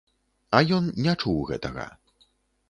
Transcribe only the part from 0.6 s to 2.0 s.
ён не чуў гэтага.